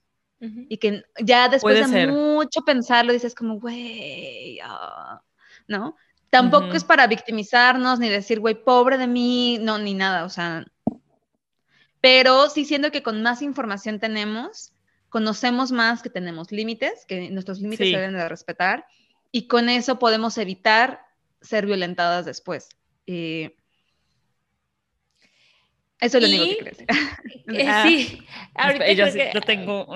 [0.68, 5.22] Y que ya después de mucho pensarlo dices como, güey, ah",
[5.68, 5.94] ¿no?
[6.30, 10.66] Tampoco es para victimizarnos ni decir, güey, pobre de mí, no, ni nada, o sea.
[12.00, 14.72] Pero sí siento que con más información tenemos,
[15.10, 18.84] conocemos más que tenemos límites, que nuestros límites se deben de respetar,
[19.30, 21.02] y con eso podemos evitar
[21.40, 22.68] ser violentadas después.
[23.06, 23.54] Eh,
[26.02, 26.78] eso es lo único que crees.
[27.48, 28.22] Eh, ah, sí,
[28.54, 29.86] ahorita yo, yo tengo...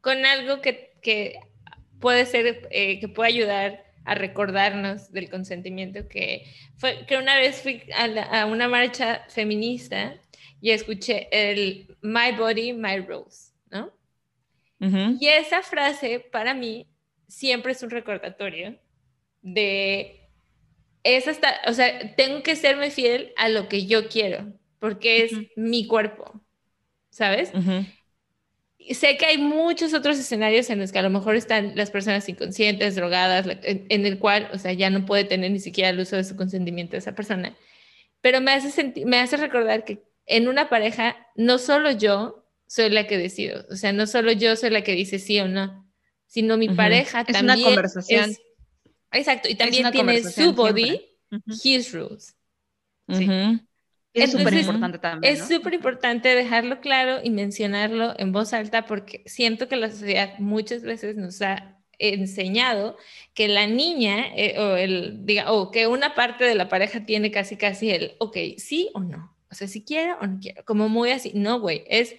[0.00, 1.38] Con algo que, que
[2.00, 6.44] puede ser, eh, que puede ayudar a recordarnos del consentimiento, que
[6.76, 10.20] fue que una vez fui a, una marcha feminista
[10.60, 13.92] y escuché el My Body, My Rules, ¿no?
[14.78, 16.86] Y esa frase para mí
[17.26, 18.78] siempre es un recordatorio
[19.40, 20.28] de
[21.02, 21.32] esa,
[21.66, 26.40] o sea, tengo que serme fiel a lo que yo quiero porque es mi cuerpo,
[27.10, 27.52] ¿sabes?
[28.90, 32.28] Sé que hay muchos otros escenarios en los que a lo mejor están las personas
[32.28, 36.16] inconscientes, drogadas, en, el cual, o sea, ya no puede tener ni siquiera el uso
[36.16, 37.56] de su consentimiento de esa persona.
[38.20, 43.06] Pero me hace, me hace recordar que en una pareja, no solo yo soy la
[43.06, 45.88] que decido, o sea, no solo yo soy la que dice sí o no,
[46.26, 47.58] sino mi pareja es también.
[47.58, 48.36] Una conversación.
[49.12, 51.00] exacto, y también tiene su body,
[51.62, 52.36] his rules.
[53.08, 53.28] Sí.
[54.16, 55.32] Es súper importante también.
[55.32, 60.38] Es súper importante dejarlo claro y mencionarlo en voz alta porque siento que la sociedad
[60.38, 62.96] muchas veces nos ha enseñado
[63.34, 67.30] que la niña eh, o, el, diga, o que una parte de la pareja tiene
[67.30, 69.34] casi casi el, ok, sí o no.
[69.50, 70.64] O sea, si quiero o no quiero.
[70.64, 71.32] Como muy así.
[71.34, 72.16] No, güey, es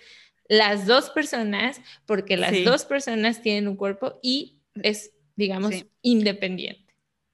[0.48, 6.88] las dos personas porque las dos personas tienen un cuerpo y es, digamos, independiente.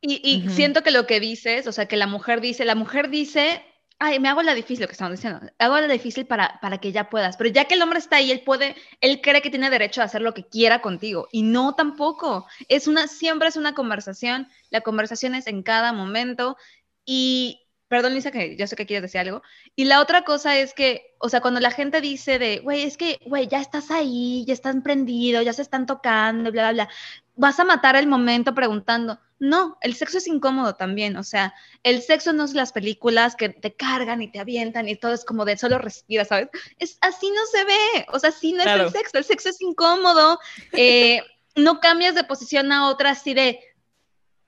[0.06, 3.64] Y, siento que lo que dices, o sea, que la mujer dice, la mujer dice,
[4.04, 6.92] ay, me hago la difícil, lo que estamos diciendo, hago la difícil para, para que
[6.92, 9.70] ya puedas, pero ya que el hombre está ahí, él puede, él cree que tiene
[9.70, 13.74] derecho a hacer lo que quiera contigo, y no tampoco, es una, siempre es una
[13.74, 16.58] conversación, la conversación es en cada momento,
[17.06, 17.63] y,
[17.94, 19.44] perdón Lisa, que yo sé que quieres decir algo,
[19.76, 22.98] y la otra cosa es que, o sea, cuando la gente dice de, güey, es
[22.98, 26.90] que, güey, ya estás ahí, ya están prendidos, ya se están tocando, bla, bla, bla,
[27.36, 31.54] vas a matar el momento preguntando, no, el sexo es incómodo también, o sea,
[31.84, 35.24] el sexo no es las películas que te cargan y te avientan y todo es
[35.24, 36.48] como de solo respira, ¿sabes?
[36.80, 39.62] Es, así no se ve, o sea, así no es el sexo, el sexo es
[39.62, 40.40] incómodo,
[40.72, 41.22] eh,
[41.56, 43.60] no cambias de posición a otra así de,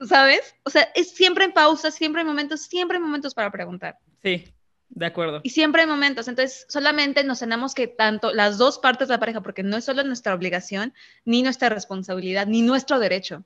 [0.00, 0.54] ¿sabes?
[0.64, 3.98] O sea, es siempre en pausa, siempre hay momentos, siempre hay momentos para preguntar.
[4.22, 4.52] Sí,
[4.88, 5.40] de acuerdo.
[5.42, 9.20] Y siempre hay momentos, entonces solamente nos tenemos que tanto las dos partes de la
[9.20, 13.44] pareja, porque no es solo nuestra obligación, ni nuestra responsabilidad, ni nuestro derecho.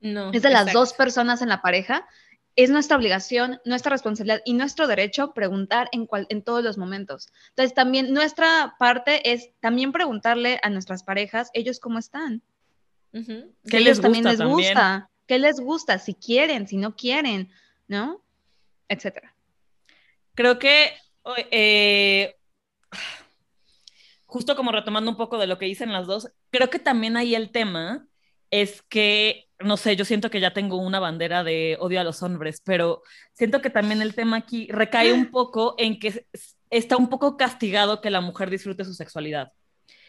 [0.00, 0.32] No.
[0.32, 2.06] Es de las dos personas en la pareja.
[2.54, 7.28] Es nuestra obligación, nuestra responsabilidad y nuestro derecho preguntar en, cual, en todos los momentos.
[7.50, 12.42] Entonces, también nuestra parte es también preguntarle a nuestras parejas, ellos cómo están.
[13.12, 15.08] ¿Qué les también les gusta?
[15.28, 15.98] ¿Qué les gusta?
[15.98, 17.52] Si quieren, si no quieren,
[17.86, 18.24] ¿no?
[18.88, 19.34] Etcétera.
[20.34, 20.94] Creo que
[21.50, 22.34] eh,
[24.24, 27.34] justo como retomando un poco de lo que dicen las dos, creo que también hay
[27.34, 28.08] el tema
[28.50, 32.22] es que no sé, yo siento que ya tengo una bandera de odio a los
[32.22, 36.26] hombres, pero siento que también el tema aquí recae un poco en que
[36.70, 39.52] está un poco castigado que la mujer disfrute su sexualidad.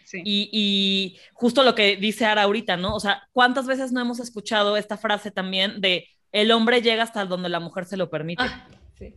[0.09, 0.23] Sí.
[0.25, 2.95] Y, justo lo que dice Ara ahorita, ¿no?
[2.95, 7.25] O sea, ¿cuántas veces no hemos escuchado esta frase también de el hombre llega hasta
[7.25, 8.41] donde la mujer se lo permite?
[8.41, 8.67] Ah,
[8.97, 9.13] sí.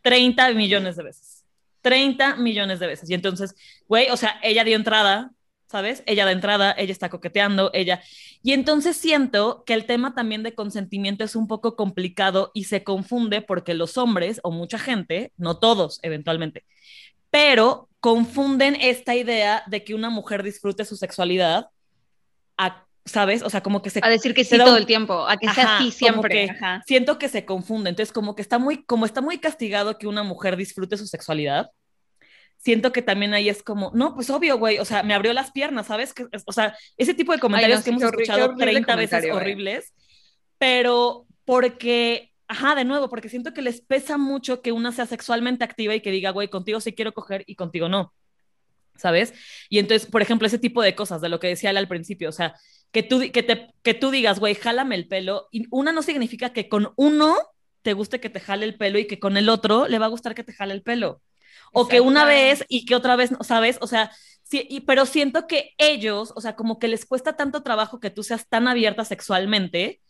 [0.00, 1.44] 30 millones de veces.
[1.82, 3.10] 30 millones de veces.
[3.10, 3.54] Y entonces,
[3.86, 5.32] güey, o sea, ella dio entrada
[5.72, 6.02] ¿sabes?
[6.04, 8.02] Ella de entrada, ella está coqueteando, ella.
[8.42, 12.84] Y entonces siento que el tema también de consentimiento es un poco complicado y se
[12.84, 16.66] confunde porque los hombres o mucha gente, no todos eventualmente,
[17.32, 21.66] pero confunden esta idea de que una mujer disfrute su sexualidad
[23.04, 23.42] ¿sabes?
[23.42, 24.00] O sea, como que se...
[24.02, 26.56] A decir que sí todo el tiempo, a que sea así siempre.
[26.86, 30.22] Siento que se confunde, entonces como que está muy, como está muy castigado que una
[30.22, 31.70] mujer disfrute su sexualidad,
[32.58, 35.50] siento que también ahí es como, no, pues obvio, güey, o sea, me abrió las
[35.50, 36.14] piernas, ¿sabes?
[36.14, 39.92] Que, o sea, ese tipo de comentarios que hemos escuchado 30 veces horribles,
[40.58, 45.64] pero porque, ajá, de nuevo, porque siento que les pesa mucho que una sea sexualmente
[45.64, 48.12] activa y que diga, güey, contigo sí quiero coger y contigo no.
[48.94, 49.32] ¿Sabes?
[49.70, 52.28] Y entonces, por ejemplo, ese tipo de cosas, de lo que decía él al principio,
[52.28, 52.54] o sea,
[52.90, 56.52] que tú, que te, que tú digas, güey, jálame el pelo, y una no significa
[56.52, 57.36] que con uno
[57.80, 60.10] te guste que te jale el pelo y que con el otro le va a
[60.10, 61.22] gustar que te jale el pelo
[61.72, 63.78] o que una vez y que otra vez no, ¿sabes?
[63.80, 64.12] O sea,
[64.42, 68.22] sí, pero siento que ellos, o sea, como que les cuesta tanto trabajo que tú
[68.22, 70.00] seas tan abierta sexualmente,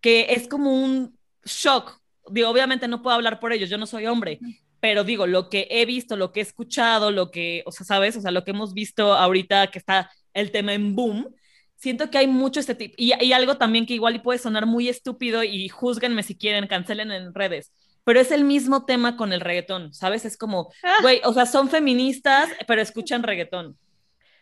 [0.00, 2.00] que es como un shock.
[2.30, 4.38] Digo, obviamente no puedo hablar por ellos, yo no soy hombre,
[4.80, 8.16] pero digo, lo que he visto, lo que he escuchado, lo que, o sea, ¿sabes?
[8.16, 11.34] O sea, lo que hemos visto ahorita que está el tema en boom,
[11.76, 14.88] siento que hay mucho este tipo, y, y algo también que igual puede sonar muy
[14.88, 17.72] estúpido y juzguenme si quieren, cancelen en redes
[18.04, 20.24] pero es el mismo tema con el reggaetón, ¿sabes?
[20.24, 20.96] Es como, ah.
[21.02, 23.78] güey, o sea, son feministas, pero escuchan reggaetón.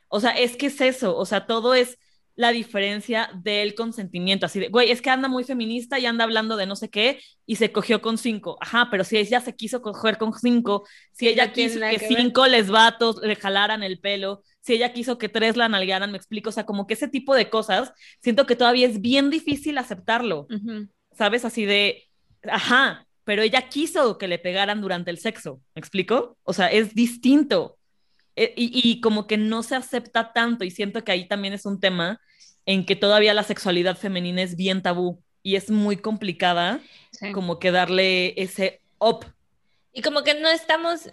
[0.09, 1.99] O sea, es que es eso, o sea, todo es
[2.39, 6.57] la diferencia del consentimiento, así de, güey, es que anda muy feminista y anda hablando
[6.57, 8.57] de no sé qué y se cogió con cinco.
[8.61, 12.71] Ajá, pero si ella se quiso coger con cinco, si ella quiso que, cinco les
[12.71, 16.53] vatos le jalaran el pelo, si ella quiso que tres la nalguearan, me explico, o
[16.53, 20.47] sea, como que ese tipo de cosas, siento que todavía es bien difícil aceptarlo,
[21.11, 21.45] ¿sabes?
[21.45, 22.05] Así de,
[22.45, 26.39] ajá, pero ella quiso que le pegaran durante el sexo, ¿me explico?
[26.45, 27.79] O sea, es distinto.
[28.37, 31.81] E, y, como que no se acepta tanto y siento que ahí también es un
[31.81, 32.21] tema
[32.69, 36.81] en que todavía la sexualidad femenina es bien tabú y es muy complicada
[37.33, 39.25] como que darle ese up.
[39.95, 41.09] Y como que no estamos,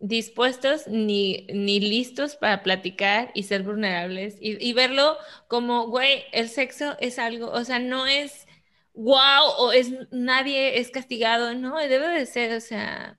[0.00, 5.16] dispuestos ni, ni listos para platicar y ser vulnerables y, y, verlo
[5.48, 8.46] como, güey, el sexo es algo, o sea, no es
[8.92, 13.18] wow o es nadie es castigado, no, debe de ser, o sea,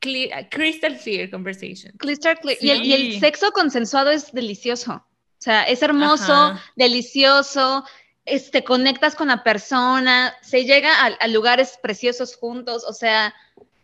[0.00, 1.92] crystal clear conversation.
[1.98, 2.58] Crystal clear.
[2.62, 5.06] Y, el, y, el, sexo consensuado es delicioso,
[5.42, 7.84] o sea, es hermoso, delicioso,
[8.24, 13.34] este, conectas con la persona, se llega a, a lugares preciosos juntos, o sea,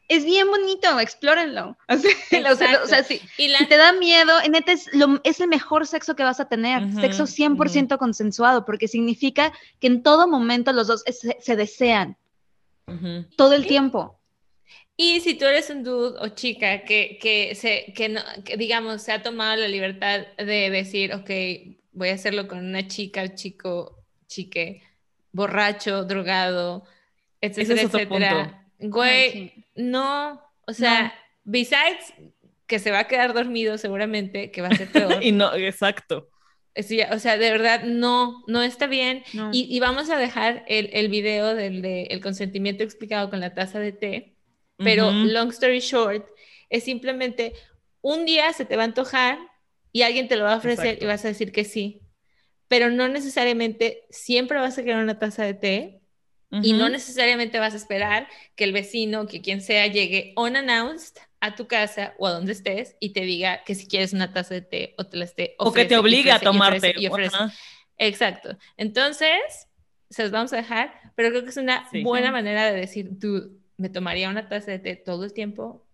[0.07, 1.77] es bien bonito, explórenlo.
[1.89, 6.39] o sea, si, te da miedo, neta es, lo, es el mejor sexo que vas
[6.39, 11.03] a tener, sexo 100% consensuado, porque significa que en todo momento los dos
[11.41, 12.17] se, desean,
[13.37, 14.18] todo el tiempo.
[15.01, 18.21] Y si tú eres un dude o chica que, que, se, que, no,
[18.57, 21.31] digamos, se ha tomado la libertad de decir, ok,
[21.93, 24.83] voy a hacerlo con una chica, chico, chique,
[25.31, 26.83] borracho, drogado,
[27.41, 28.67] etcétera, etcétera.
[28.81, 32.13] Güey, no, o sea, besides
[32.67, 35.23] que se va a quedar dormido seguramente, que va a ser peor.
[35.23, 36.29] y no, exacto.
[36.75, 39.23] o sea, de verdad, no, no está bien.
[39.53, 43.79] Y, vamos a dejar el, el video del de, el consentimiento explicado con la taza
[43.79, 44.38] de té,
[44.79, 46.27] pero long story short,
[46.71, 47.53] es simplemente
[48.01, 49.39] un día se te va a antojar
[49.93, 52.03] y alguien te lo va a ofrecer y vas a decir que sí,
[52.69, 56.01] pero no necesariamente siempre vas a querer una taza de té
[56.51, 61.55] y no necesariamente vas a esperar que el vecino, que quien sea, llegue unannounced a
[61.55, 64.63] tu casa o a donde estés y te diga que si quieres una taza de
[64.63, 66.95] té o te la esté O que te obliga a tomarte.
[67.99, 68.57] Exacto.
[68.77, 69.41] Entonces,
[70.09, 73.58] se los vamos a dejar, pero creo que es una buena manera de decir, tú,
[73.79, 75.87] me tomaría una taza de té todo el tiempo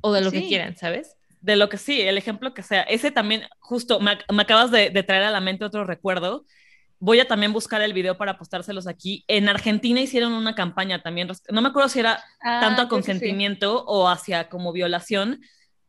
[0.00, 1.16] o de lo que quieran, ¿sabes?
[1.42, 2.82] De lo que sí, el ejemplo que sea.
[2.82, 6.46] Ese también, justo, me, acabas de, de, traer a la mente otro recuerdo
[6.98, 9.24] Voy a también buscar el video para postárselos aquí.
[9.28, 13.84] En Argentina hicieron una campaña también, no me acuerdo si era ah, tanto a consentimiento
[13.84, 15.40] o hacia como violación,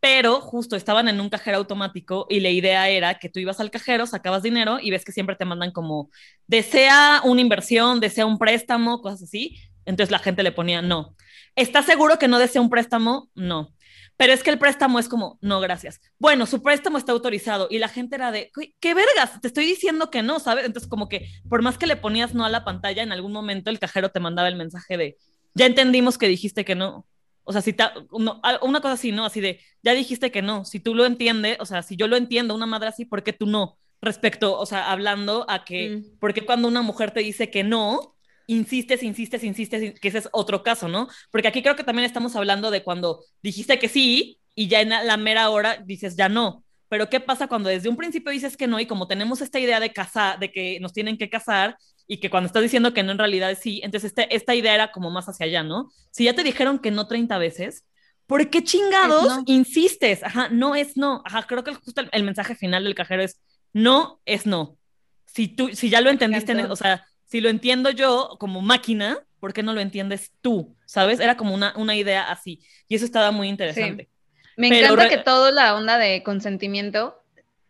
[0.02, 3.72] pero justo estaban en un cajero automático y la idea era que tú ibas al
[3.72, 6.10] cajero, sacabas dinero y ves que siempre te mandan como,
[6.46, 9.58] desea una inversión, desea un préstamo, cosas así.
[9.86, 11.16] Entonces la gente le ponía no.
[11.58, 13.32] ¿Estás seguro que no desea un préstamo?
[13.34, 13.74] No.
[14.16, 16.00] Pero es que el préstamo es como, no, gracias.
[16.20, 19.42] Bueno, su préstamo está autorizado y la gente era de, ¿qué vergas?
[19.42, 20.66] Te estoy diciendo que no, ¿sabes?
[20.66, 23.72] Entonces, como que por más que le ponías no a la pantalla, en algún momento
[23.72, 25.18] el cajero te mandaba el mensaje de,
[25.56, 27.08] ya entendimos que dijiste que no.
[27.44, 27.76] O sea, si
[28.12, 29.26] una cosa así, ¿no?
[29.26, 30.64] Así de, ya dijiste que no.
[30.64, 33.34] Si tú lo entiendes, o sea, si yo lo entiendo, una madre así, ¿por qué
[33.34, 33.80] tú no?
[34.00, 36.20] Respecto, o sea, hablando a que, mm.
[36.20, 38.17] ¿por qué cuando una mujer te dice que no,
[38.48, 41.08] insistes, insistes, insistes, que ese es otro caso, ¿no?
[41.32, 44.90] Porque aquí creo que también estamos hablando de cuando dijiste que sí y ya en
[44.90, 46.64] la mera hora dices ya no.
[46.90, 49.80] Pero ¿qué pasa cuando desde un principio dices que no y como tenemos esta idea
[49.80, 53.12] de casar, de que nos tienen que casar y que cuando estás diciendo que no
[53.12, 55.92] en realidad sí, entonces este, esta idea era como más hacia allá, ¿no?
[56.12, 57.86] Si ya te dijeron que no 30 veces,
[58.26, 60.24] ¿por qué chingados insistes?
[60.24, 61.22] Ajá, no es no.
[61.26, 63.42] Ajá, creo que justo el, mensaje final del cajero es
[63.74, 64.78] no es no.
[65.26, 69.54] Si tú, si ya lo entendiste, o sea, si lo entiendo yo como máquina, ¿por
[69.54, 70.76] qué no lo entiendes tú?
[70.86, 71.20] ¿Sabes?
[71.20, 72.62] Era como una, una idea así.
[72.88, 74.10] Y eso estaba muy interesante.
[74.56, 77.22] Me encanta que toda la onda de consentimiento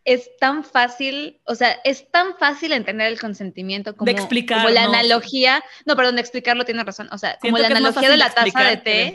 [0.05, 4.69] es tan fácil, o sea, es tan fácil entender el consentimiento como, de explicar, como
[4.69, 8.29] la analogía, no, perdón, de explicarlo tiene razón, o sea, como la analogía de la
[8.29, 9.13] taza de té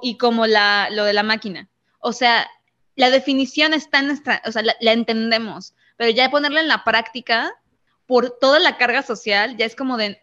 [0.00, 1.68] y como la, lo de la máquina.
[1.98, 2.48] O sea,
[2.94, 6.84] la definición está en nuestra, o sea, la, la entendemos, pero ya ponerla en la
[6.84, 7.52] práctica
[8.08, 10.20] por toda la carga social, ya es como de,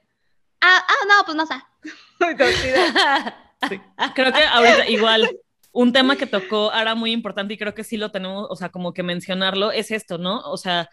[0.59, 1.53] ah, ah no, pues no sé.
[4.15, 5.29] Creo que ahorita igual
[5.71, 8.69] un tema que tocó ahora muy importante y creo que sí lo tenemos, o sea,
[8.69, 10.39] como que mencionarlo, es esto, ¿no?
[10.41, 10.89] O sea,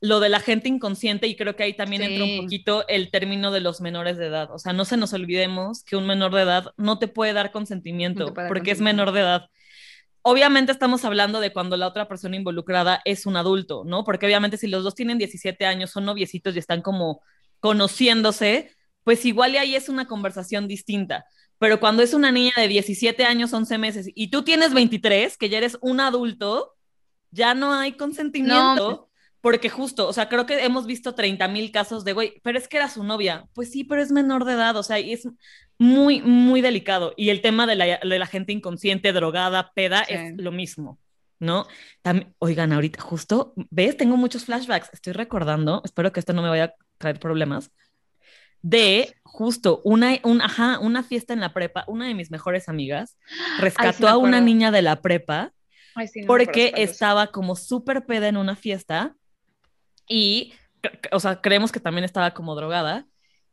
[0.00, 3.52] lo de la gente inconsciente y creo que ahí también entra un poquito el término
[3.52, 4.50] de los menores de edad.
[4.50, 7.52] O sea, no se nos olvidemos que un menor de edad no te puede dar
[7.52, 9.48] consentimiento porque es menor de edad
[10.22, 14.04] obviamente estamos hablando de cuando la otra persona involucrada es un adulto, ¿no?
[14.04, 17.20] Porque obviamente si los dos tienen 17 años, son noviecitos y están como
[17.60, 18.72] conociéndose,
[19.04, 21.24] pues igual y ahí es una conversación distinta.
[21.58, 25.48] Pero cuando es una niña de 17 años, 11 meses, y tú tienes 23, que
[25.48, 26.74] ya eres un adulto,
[27.30, 29.08] ya no hay consentimiento.
[29.42, 32.68] Porque justo, o sea, creo que hemos visto 30 mil casos de, güey, pero es
[32.68, 33.48] que era su novia.
[33.52, 35.28] Pues sí, pero es menor de edad, o sea, y es
[35.78, 37.12] muy, muy delicado.
[37.16, 41.00] Y el tema de la, de la gente inconsciente, drogada, peda, es lo mismo,
[41.40, 41.66] ¿no?
[42.02, 43.96] También, oigan, ahorita justo, ¿ves?
[43.96, 44.90] Tengo muchos flashbacks.
[44.92, 47.72] Estoy recordando, espero que esto no me vaya a traer problemas,
[48.60, 51.84] de justo una, un, ajá, una fiesta en la prepa.
[51.88, 53.18] Una de mis mejores amigas
[53.58, 55.52] rescató a una niña de la prepa.
[56.28, 59.16] porque estaba como súper peda en una fiesta
[60.12, 60.52] y,
[61.10, 63.06] o sea, creemos que también estaba como drogada.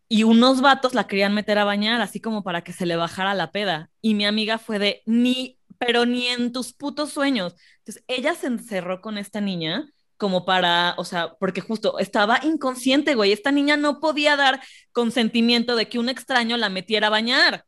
[0.10, 3.34] Y unos vatos la querían meter a bañar, así como para que se le bajara
[3.34, 3.92] la peda.
[4.02, 7.56] Y mi amiga fue de, ni pero ni en tus putos sueños.
[7.80, 13.16] Entonces, ella se encerró con esta niña como para, o sea, porque justo estaba inconsciente,
[13.16, 13.32] güey.
[13.32, 17.64] Esta niña no podía dar consentimiento de que un extraño la metiera a bañar.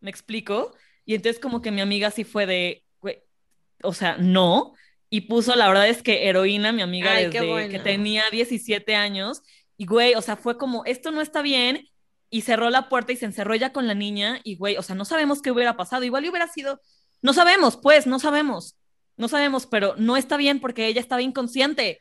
[0.00, 0.74] ¿Me explico?
[1.06, 3.22] Y entonces como que mi amiga sí fue de, güey,
[3.82, 4.74] o sea, no.
[5.10, 9.42] Y puso, la verdad es que heroína, mi amiga, desde que tenía 17 años.
[9.76, 11.88] Y güey, o sea, fue como, esto no está bien.
[12.30, 14.40] Y cerró la puerta y se encerró ya con la niña.
[14.42, 16.04] Y güey, o sea, no sabemos qué hubiera pasado.
[16.04, 16.80] Igual hubiera sido,
[17.22, 18.76] no sabemos, pues, no sabemos.
[19.16, 22.00] No sabemos, pero no está bien porque ella estaba inconsciente.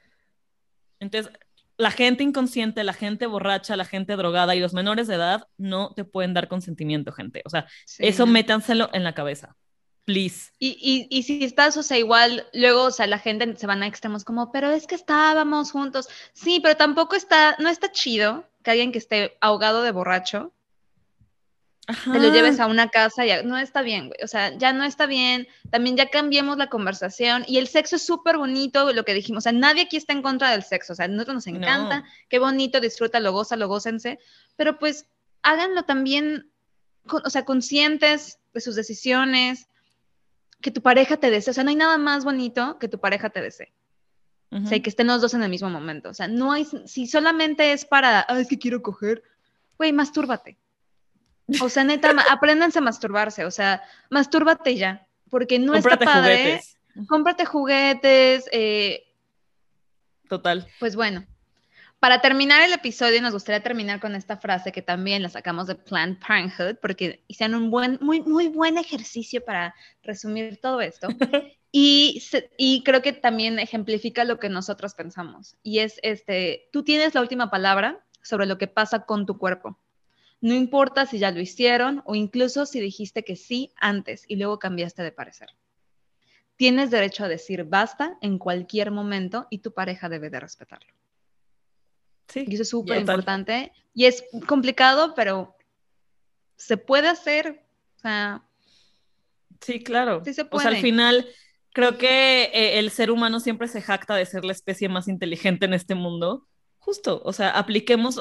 [0.99, 1.31] Entonces,
[1.77, 5.93] la gente inconsciente, la gente borracha, la gente drogada y los menores de edad no
[5.93, 7.41] te pueden dar consentimiento, gente.
[7.45, 7.67] O sea,
[7.99, 9.55] eso métanselo en la cabeza.
[10.05, 10.51] Please.
[10.59, 13.87] Y, y, si estás, o sea, igual, luego, o sea, la gente se van a
[13.87, 16.09] extremos como, pero es que estábamos juntos.
[16.33, 20.51] Sí, pero tampoco está, no está chido que alguien que esté ahogado de borracho
[21.85, 24.17] te lo lleves a una casa y no está bien, güey.
[24.23, 25.47] O sea, ya no está bien.
[25.69, 27.43] También ya cambiemos la conversación.
[27.45, 29.41] Y el sexo es súper bonito, lo que dijimos.
[29.41, 30.93] O sea, nadie aquí está en contra del sexo.
[30.93, 32.05] O sea, a nosotros nos encanta.
[32.29, 34.19] Qué bonito, disfruta, lo goza, lo gócense.
[34.55, 35.07] Pero pues
[35.41, 36.49] háganlo también,
[37.05, 39.67] o sea, conscientes de sus decisiones.
[40.63, 41.51] Que tu pareja te desee.
[41.51, 43.73] O sea, no hay nada más bonito que tu pareja te desee.
[44.49, 46.09] O sea, y que estén los dos en el mismo momento.
[46.09, 49.23] O sea, no hay, si solamente es para, ah, es que quiero coger,
[49.77, 50.57] güey, mastúrbate.
[51.59, 56.37] O sea, neta, apréndanse a masturbarse, o sea, mastúrbate ya, porque no está padre.
[56.37, 56.77] Juguetes.
[57.07, 58.47] Cómprate juguetes.
[58.51, 59.03] Eh,
[60.29, 60.67] Total.
[60.79, 61.25] Pues bueno,
[62.03, 65.75] para terminar el episodio, nos gustaría terminar con esta frase que también la sacamos de
[65.75, 71.07] Planned Parenthood, porque hicieron un buen, muy, muy buen ejercicio para resumir todo esto.
[71.71, 72.21] y,
[72.57, 75.55] y creo que también ejemplifica lo que nosotros pensamos.
[75.63, 79.79] Y es este, tú tienes la última palabra sobre lo que pasa con tu cuerpo.
[80.41, 84.59] No importa si ya lo hicieron o incluso si dijiste que sí antes y luego
[84.59, 85.51] cambiaste de parecer.
[86.57, 90.93] Tienes derecho a decir basta en cualquier momento y tu pareja debe de respetarlo.
[92.33, 93.71] Sí, y eso es súper importante.
[93.93, 95.55] Y es complicado, pero
[96.55, 97.63] se puede hacer.
[97.97, 98.43] O sea,
[99.61, 100.23] sí, claro.
[100.25, 100.65] Sí se puede.
[100.65, 101.27] O sea, al final,
[101.73, 105.65] creo que eh, el ser humano siempre se jacta de ser la especie más inteligente
[105.65, 106.47] en este mundo.
[106.79, 108.19] Justo, o sea, apliquemos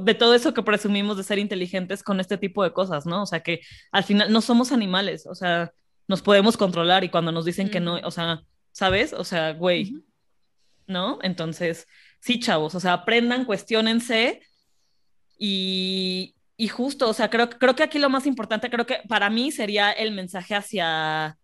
[0.00, 3.22] de todo eso que presumimos de ser inteligentes con este tipo de cosas, ¿no?
[3.22, 3.60] O sea, que
[3.92, 5.72] al final no somos animales, o sea,
[6.08, 8.42] nos podemos controlar y cuando nos dicen que no, o sea,
[8.72, 9.12] ¿sabes?
[9.12, 10.04] O sea, güey,
[10.86, 11.20] ¿no?
[11.22, 11.86] Entonces,
[12.22, 14.40] sí, chavos, o sea, aprendan, cuestionense
[15.38, 19.28] y, y justo, o sea, creo, creo que aquí lo más importante, creo que para
[19.28, 21.36] mí sería el mensaje hacia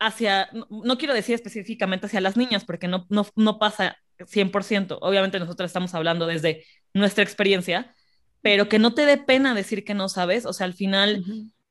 [0.00, 4.98] hacia, no, quiero decir específicamente hacia las niñas, porque no, no, no pasa 100%.
[5.00, 6.64] Obviamente nosotros estamos hablando desde
[6.94, 7.94] nuestra experiencia,
[8.40, 11.24] pero que no te dé pena decir que no sabes, o sea, al final,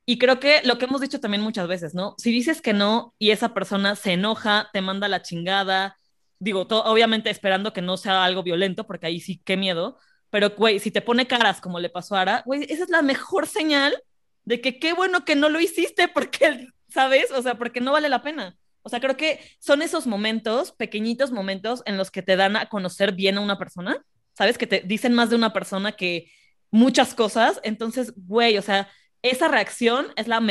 [0.06, 2.16] y creo que lo que hemos dicho también muchas veces, ¿no?
[2.18, 5.98] Si dices que no y esa persona se enoja, te manda la chingada,
[6.42, 9.98] digo, obviamente esperando que no sea algo violento, porque ahí sí, qué miedo,
[10.32, 13.04] pero, güey, si te pone caras como le pasó a Ara, güey, esa es la
[13.04, 14.02] mejor señal
[14.44, 17.30] de que qué bueno que no lo hiciste, porque, ¿sabes?
[17.32, 18.58] O sea, porque no vale la pena.
[18.82, 22.70] O sea, creo que son esos momentos, pequeñitos momentos en los que te dan a
[22.70, 24.58] conocer bien a una persona, ¿sabes?
[24.58, 26.32] Que te dicen más de una persona que
[26.72, 27.60] muchas cosas.
[27.64, 28.90] Entonces, güey, o sea,
[29.22, 30.42] esa reacción es la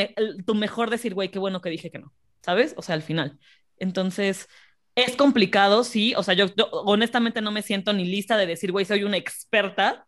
[0.45, 2.73] tu mejor decir, güey, qué bueno que dije que no, ¿sabes?
[2.77, 3.37] O sea, al final.
[3.77, 4.47] Entonces,
[4.95, 6.13] es complicado, sí.
[6.15, 10.05] O sea, yo, honestamente no me siento ni lista de decir, güey, soy una experta.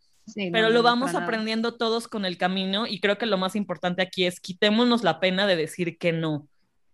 [0.52, 4.26] pero lo vamos aprendiendo todos con el camino y creo que lo más importante aquí
[4.26, 6.48] es quitémonos la pena de decir que no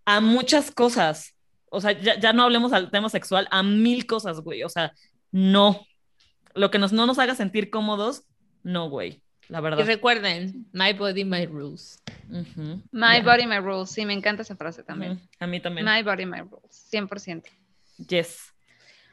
[0.09, 1.35] a muchas cosas.
[1.69, 4.63] O sea, ya, no hablemos al tema sexual, a mil cosas, güey.
[4.63, 4.91] O sea,
[5.31, 5.85] no.
[6.55, 8.23] Lo que nos, no nos haga sentir cómodos,
[8.63, 9.21] no, güey.
[9.49, 9.79] La verdad.
[9.79, 12.01] Y recuerden, my body, my rules.
[12.91, 13.91] My body, my rules.
[13.91, 15.19] Sí, me encanta esa frase también.
[15.39, 15.85] A mí también.
[15.85, 16.87] My body, my rules.
[16.91, 17.43] 100%.
[18.07, 18.53] Yes.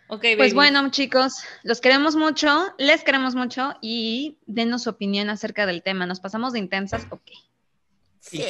[0.09, 5.67] Ok, Pues bueno, chicos, los queremos mucho, les queremos mucho y denos su opinión acerca
[5.67, 6.07] del tema.
[6.07, 7.07] ¿Nos pasamos de intensas?
[7.11, 7.33] Ok.
[8.21, 8.45] Sí.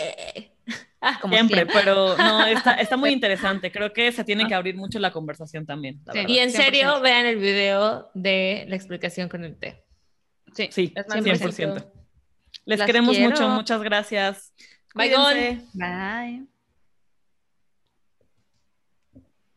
[1.01, 3.73] Ah, como siempre, pero no, está, muy interesante.
[3.73, 6.01] Creo que se tiene que abrir mucho la conversación también.
[6.27, 9.83] y en serio, vean el video de la explicación con el té.
[10.55, 11.93] Sí, sí 100%.
[12.65, 14.53] Les queremos mucho, muchas gracias.
[14.95, 15.15] Bye,
[15.75, 16.47] Bye.